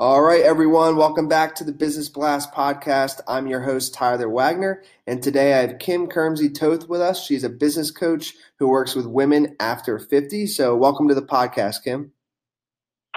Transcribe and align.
All 0.00 0.22
right, 0.22 0.40
everyone, 0.40 0.96
welcome 0.96 1.28
back 1.28 1.54
to 1.56 1.62
the 1.62 1.74
Business 1.74 2.08
Blast 2.08 2.54
podcast. 2.54 3.20
I'm 3.28 3.46
your 3.46 3.60
host, 3.60 3.92
Tyler 3.92 4.30
Wagner, 4.30 4.82
and 5.06 5.22
today 5.22 5.52
I 5.52 5.58
have 5.58 5.78
Kim 5.78 6.06
Kermsey 6.06 6.48
Toth 6.48 6.88
with 6.88 7.02
us. 7.02 7.22
She's 7.22 7.44
a 7.44 7.50
business 7.50 7.90
coach 7.90 8.32
who 8.58 8.68
works 8.70 8.94
with 8.94 9.04
women 9.04 9.56
after 9.60 9.98
50. 9.98 10.46
So, 10.46 10.74
welcome 10.74 11.06
to 11.08 11.14
the 11.14 11.20
podcast, 11.20 11.84
Kim. 11.84 12.12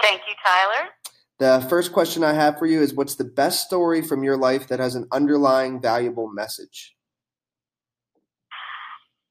Thank 0.02 0.20
you, 0.28 0.34
Tyler. 0.44 0.90
The 1.38 1.66
first 1.70 1.94
question 1.94 2.22
I 2.22 2.34
have 2.34 2.58
for 2.58 2.66
you 2.66 2.82
is 2.82 2.92
What's 2.92 3.14
the 3.14 3.24
best 3.24 3.64
story 3.64 4.02
from 4.02 4.22
your 4.22 4.36
life 4.36 4.68
that 4.68 4.78
has 4.78 4.94
an 4.94 5.08
underlying 5.10 5.80
valuable 5.80 6.28
message? 6.28 6.94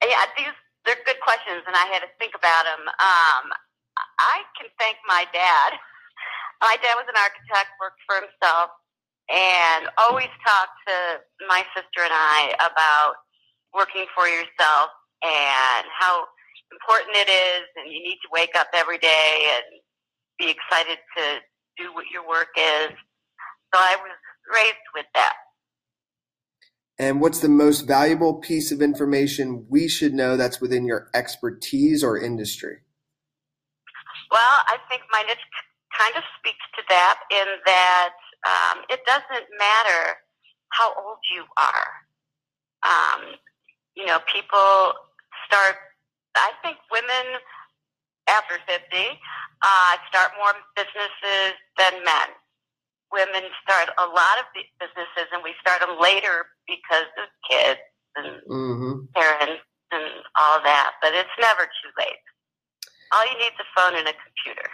Yeah, 0.02 0.26
these 0.40 0.48
they're 0.88 0.98
good 1.06 1.22
questions, 1.24 1.62
and 1.68 1.76
I 1.76 1.86
had 1.94 2.00
to 2.00 2.08
think 2.18 2.34
about 2.34 2.64
them. 2.64 2.88
Um, 2.88 3.52
I 4.18 4.42
can 4.60 4.72
thank 4.80 4.98
my 5.08 5.28
dad. 5.32 5.74
My 6.64 6.78
dad 6.80 6.96
was 6.96 7.04
an 7.12 7.20
architect, 7.20 7.76
worked 7.76 8.00
for 8.08 8.16
himself, 8.24 8.72
and 9.28 9.92
always 10.00 10.32
talked 10.48 10.80
to 10.88 11.20
my 11.50 11.60
sister 11.76 12.08
and 12.08 12.16
I 12.16 12.56
about 12.56 13.16
working 13.76 14.06
for 14.16 14.28
yourself 14.28 14.96
and 15.22 15.84
how 16.00 16.24
important 16.72 17.18
it 17.18 17.28
is, 17.28 17.68
and 17.76 17.92
you 17.92 18.00
need 18.00 18.18
to 18.24 18.30
wake 18.32 18.56
up 18.56 18.68
every 18.74 18.98
day 18.98 19.52
and 19.52 19.82
be 20.40 20.56
excited 20.56 21.00
to 21.18 21.24
do 21.78 21.94
what 21.94 22.06
your 22.14 22.26
work 22.26 22.56
is. 22.56 22.90
So 23.74 23.82
I 23.82 23.98
was 24.00 24.16
raised 24.56 24.88
with 24.96 25.06
that. 25.16 25.34
And 26.98 27.20
what's 27.20 27.42
the 27.42 27.50
most 27.50 27.82
valuable 27.82 28.36
piece 28.36 28.72
of 28.72 28.82
information 28.82 29.66
we 29.68 29.90
should 29.90 30.14
know 30.14 30.38
that's 30.38 30.62
within 30.62 30.86
your 30.86 31.10
expertise 31.14 32.04
or 32.06 32.18
industry? 32.18 32.78
Well, 34.32 34.64
I 34.68 34.78
think 34.90 35.02
mine 35.12 35.26
is 35.30 35.38
kind 35.98 36.16
of 36.18 36.24
speaks 36.40 36.66
to 36.76 36.82
that 36.90 37.20
in 37.32 37.48
that 37.66 38.16
um, 38.48 38.84
it 38.90 39.02
doesn't 39.06 39.48
matter 39.58 40.18
how 40.70 40.94
old 40.98 41.22
you 41.32 41.46
are. 41.58 41.90
Um, 42.84 43.38
you 43.96 44.06
know, 44.06 44.20
people 44.28 44.94
start, 45.48 45.78
I 46.36 46.52
think 46.62 46.78
women 46.92 47.40
after 48.28 48.58
50 48.68 48.82
uh, 49.62 49.94
start 50.10 50.32
more 50.40 50.54
businesses 50.76 51.56
than 51.78 52.04
men. 52.04 52.30
Women 53.12 53.46
start 53.62 53.94
a 54.02 54.08
lot 54.10 54.42
of 54.42 54.50
businesses, 54.82 55.30
and 55.32 55.46
we 55.46 55.54
start 55.62 55.80
them 55.86 56.02
later 56.02 56.50
because 56.66 57.08
of 57.22 57.30
kids 57.46 57.80
and 58.18 58.42
mm-hmm. 58.50 59.06
parents 59.14 59.62
and 59.94 60.26
all 60.34 60.58
that. 60.66 60.98
But 61.02 61.14
it's 61.14 61.38
never 61.40 61.70
too 61.70 61.92
late. 62.02 62.24
All 63.14 63.22
you 63.30 63.38
need 63.38 63.54
is 63.54 63.62
a 63.62 63.70
phone 63.78 63.94
and 63.94 64.10
a 64.10 64.18
computer. 64.18 64.66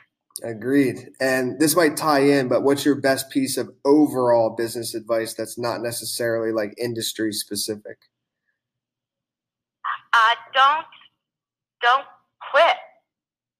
Agreed. 0.43 1.11
And 1.19 1.59
this 1.59 1.75
might 1.75 1.97
tie 1.97 2.21
in, 2.21 2.47
but 2.47 2.63
what's 2.63 2.85
your 2.85 2.95
best 2.95 3.29
piece 3.29 3.57
of 3.57 3.69
overall 3.85 4.51
business 4.51 4.95
advice 4.95 5.33
that's 5.33 5.57
not 5.57 5.81
necessarily 5.81 6.51
like 6.51 6.73
industry 6.77 7.31
specific? 7.33 7.97
Uh, 10.13 10.35
don't 10.53 10.85
don't 11.81 12.05
quit. 12.51 12.77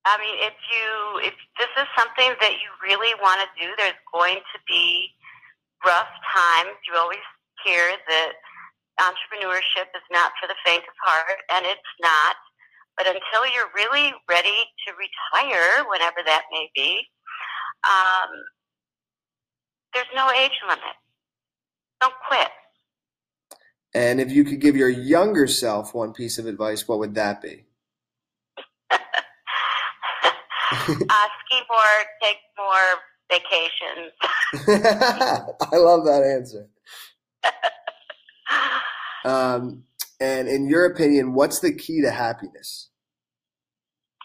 I 0.06 0.18
mean, 0.18 0.36
if 0.40 0.56
you 0.72 1.28
if 1.28 1.36
this 1.60 1.70
is 1.78 1.88
something 1.98 2.34
that 2.42 2.54
you 2.58 2.70
really 2.82 3.14
want 3.22 3.42
to 3.42 3.48
do, 3.60 3.72
there's 3.78 4.00
going 4.12 4.38
to 4.38 4.60
be 4.68 5.10
rough 5.86 6.10
times. 6.34 6.76
You 6.88 6.98
always 6.98 7.24
hear 7.66 7.94
that 8.08 8.32
entrepreneurship 9.00 9.92
is 9.96 10.06
not 10.12 10.32
for 10.40 10.48
the 10.48 10.56
faint 10.66 10.84
of 10.84 10.96
heart, 11.04 11.40
and 11.52 11.66
it's 11.66 11.94
not. 12.02 12.36
But 13.00 13.08
until 13.08 13.48
you're 13.54 13.72
really 13.74 14.12
ready 14.30 14.50
to 14.86 14.94
retire, 14.94 15.86
whenever 15.90 16.18
that 16.26 16.44
may 16.52 16.70
be, 16.76 17.00
um, 17.86 18.30
there's 19.94 20.06
no 20.14 20.30
age 20.32 20.52
limit. 20.68 20.84
Don't 22.02 22.14
quit. 22.28 22.50
And 23.94 24.20
if 24.20 24.34
you 24.34 24.44
could 24.44 24.60
give 24.60 24.76
your 24.76 24.90
younger 24.90 25.48
self 25.48 25.94
one 25.94 26.12
piece 26.12 26.38
of 26.40 26.46
advice, 26.46 26.90
what 26.90 27.00
would 27.00 27.16
that 27.16 27.42
be? 27.42 27.64
uh, 28.92 28.98
ski 30.92 31.62
more, 31.70 32.04
take 32.22 32.38
more 32.58 33.00
vacations. 33.32 34.12
I 35.72 35.78
love 35.78 36.04
that 36.04 36.24
answer. 36.24 36.68
um, 39.24 39.86
and 40.20 40.48
in 40.48 40.68
your 40.68 40.86
opinion, 40.86 41.34
what's 41.34 41.60
the 41.60 41.74
key 41.74 42.02
to 42.02 42.12
happiness? 42.12 42.90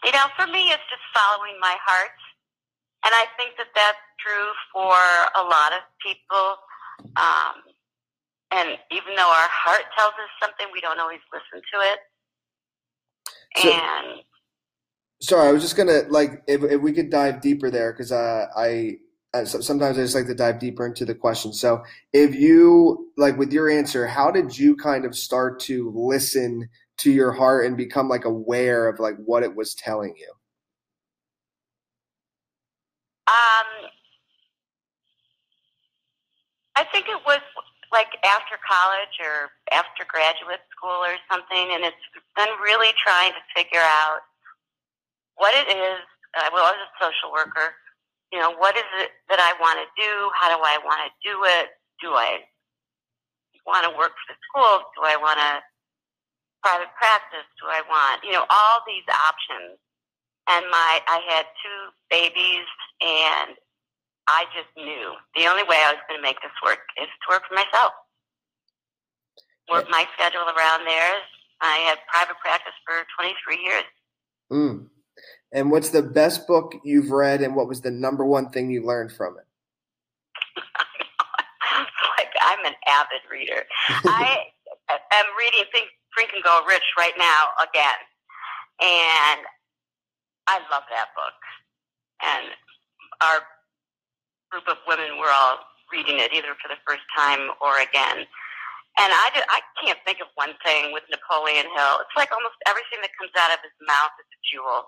You 0.03 0.11
know, 0.11 0.25
for 0.37 0.45
me, 0.47 0.69
it's 0.69 0.83
just 0.89 1.01
following 1.13 1.57
my 1.59 1.75
heart. 1.85 2.11
And 3.05 3.13
I 3.13 3.25
think 3.37 3.53
that 3.57 3.67
that's 3.75 3.97
true 4.19 4.49
for 4.73 4.93
a 5.39 5.43
lot 5.43 5.73
of 5.73 5.81
people. 6.01 6.57
Um, 7.17 7.61
and 8.51 8.77
even 8.91 9.15
though 9.15 9.29
our 9.29 9.49
heart 9.49 9.83
tells 9.97 10.13
us 10.13 10.29
something, 10.41 10.67
we 10.73 10.81
don't 10.81 10.99
always 10.99 11.19
listen 11.31 11.61
to 11.73 11.79
it. 11.81 11.99
So, 13.57 13.71
and 13.71 14.21
sorry, 15.21 15.47
I 15.47 15.51
was 15.51 15.61
just 15.61 15.77
gonna 15.77 16.01
like 16.09 16.43
if, 16.47 16.63
if 16.63 16.81
we 16.81 16.91
could 16.91 17.09
dive 17.09 17.41
deeper 17.41 17.71
there 17.71 17.93
because 17.93 18.11
uh, 18.11 18.47
I 18.55 18.97
sometimes 19.43 19.97
I 19.97 20.01
just 20.01 20.15
like 20.15 20.27
to 20.27 20.35
dive 20.35 20.59
deeper 20.59 20.85
into 20.85 21.05
the 21.05 21.15
question. 21.15 21.53
So, 21.53 21.83
if 22.13 22.35
you 22.35 23.11
like 23.17 23.37
with 23.37 23.51
your 23.51 23.69
answer, 23.69 24.07
how 24.07 24.31
did 24.31 24.57
you 24.57 24.75
kind 24.75 25.05
of 25.05 25.15
start 25.15 25.59
to 25.61 25.91
listen 25.95 26.69
to 26.97 27.11
your 27.11 27.31
heart 27.31 27.65
and 27.65 27.75
become 27.75 28.07
like 28.07 28.25
aware 28.25 28.87
of 28.87 28.99
like 28.99 29.15
what 29.17 29.43
it 29.43 29.55
was 29.55 29.75
telling 29.75 30.15
you? 30.17 30.31
Um, 33.27 33.89
I 36.75 36.83
think 36.91 37.07
it 37.07 37.19
was 37.25 37.41
like 37.91 38.07
after 38.23 38.55
college 38.67 39.15
or 39.23 39.49
after 39.71 40.05
graduate 40.07 40.61
school 40.75 40.99
or 41.01 41.15
something, 41.31 41.73
and 41.73 41.83
it's 41.83 42.05
been 42.35 42.51
really 42.61 42.91
trying 43.03 43.31
to 43.31 43.43
figure 43.55 43.81
out 43.81 44.19
what 45.35 45.53
it 45.55 45.67
is. 45.71 45.99
I 46.35 46.49
was 46.51 46.75
a 46.75 46.89
social 47.03 47.31
worker. 47.31 47.73
You 48.33 48.39
know, 48.39 48.51
what 48.57 48.75
is 48.75 48.87
it 49.01 49.11
that 49.29 49.39
I 49.39 49.53
want 49.61 49.79
to 49.79 49.87
do? 49.95 50.11
How 50.33 50.49
do 50.49 50.59
I 50.61 50.77
want 50.83 51.01
to 51.05 51.11
do 51.21 51.35
it? 51.45 51.77
Do 52.01 52.11
I 52.13 52.43
want 53.65 53.85
to 53.85 53.91
work 53.97 54.11
for 54.11 54.27
the 54.33 54.37
schools? 54.49 54.83
Do 54.97 55.05
I 55.05 55.15
want 55.17 55.39
to 55.39 55.61
private 56.61 56.91
practice? 56.97 57.45
Do 57.61 57.69
I 57.69 57.81
want, 57.85 58.25
you 58.25 58.33
know, 58.33 58.45
all 58.49 58.81
these 58.85 59.05
options? 59.09 59.77
And 60.49 60.65
my, 60.69 61.01
I 61.09 61.21
had 61.25 61.45
two 61.61 61.81
babies, 62.09 62.69
and 63.01 63.57
I 64.27 64.45
just 64.53 64.69
knew 64.77 65.13
the 65.35 65.49
only 65.49 65.63
way 65.63 65.77
I 65.81 65.93
was 65.93 66.01
going 66.09 66.19
to 66.19 66.25
make 66.25 66.37
this 66.41 66.53
work 66.61 66.85
is 67.01 67.09
to 67.09 67.25
work 67.29 67.43
for 67.49 67.55
myself. 67.55 67.93
Work 69.71 69.89
my 69.89 70.05
schedule 70.13 70.45
around 70.45 70.85
theirs. 70.85 71.25
I 71.61 71.77
had 71.89 71.97
private 72.11 72.37
practice 72.41 72.77
for 72.85 73.05
23 73.17 73.57
years. 73.57 73.89
Mm. 74.51 74.89
And 75.51 75.71
what's 75.71 75.89
the 75.89 76.01
best 76.01 76.47
book 76.47 76.75
you've 76.83 77.11
read, 77.11 77.41
and 77.41 77.55
what 77.55 77.67
was 77.67 77.81
the 77.81 77.91
number 77.91 78.25
one 78.25 78.49
thing 78.49 78.69
you 78.69 78.85
learned 78.85 79.11
from 79.11 79.37
it? 79.37 79.45
like 82.17 82.33
I'm 82.41 82.65
an 82.65 82.73
avid 82.87 83.21
reader. 83.31 83.63
I 83.89 84.45
am 84.89 85.25
reading 85.37 85.63
Think, 85.71 85.87
Drink 86.15 86.31
and 86.33 86.43
Go 86.43 86.61
Rich 86.67 86.83
right 86.97 87.13
now 87.17 87.49
again, 87.63 87.99
and 88.81 89.41
I 90.47 90.59
love 90.71 90.83
that 90.89 91.07
book. 91.15 91.39
And 92.23 92.51
our 93.21 93.39
group 94.51 94.67
of 94.67 94.77
women 94.87 95.17
were 95.19 95.31
all 95.31 95.59
reading 95.91 96.19
it 96.19 96.33
either 96.33 96.55
for 96.61 96.67
the 96.67 96.79
first 96.87 97.03
time 97.15 97.51
or 97.61 97.79
again. 97.79 98.25
And 98.97 99.11
I, 99.11 99.29
did, 99.33 99.43
I 99.49 99.59
can't 99.83 99.99
think 100.05 100.19
of 100.21 100.27
one 100.35 100.55
thing 100.63 100.93
with 100.93 101.03
Napoleon 101.11 101.65
Hill. 101.75 101.99
It's 101.99 102.15
like 102.15 102.31
almost 102.31 102.55
everything 102.65 103.03
that 103.03 103.11
comes 103.19 103.31
out 103.35 103.51
of 103.51 103.59
his 103.59 103.75
mouth 103.83 104.15
is 104.23 104.29
a 104.31 104.39
jewel. 104.47 104.79